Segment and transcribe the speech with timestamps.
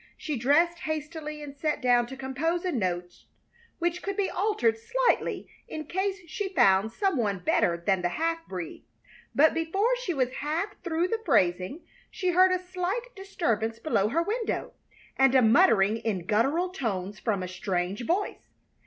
[0.17, 3.25] She dressed hastily and sat down to compose a note
[3.77, 8.43] which could be altered slightly in case she found some one better than the half
[8.47, 8.83] breed;
[9.35, 14.23] but before she was half through the phrasing she heard a slight disturbance below her
[14.23, 14.73] window
[15.17, 18.49] and a muttering in guttural tones from a strange voice.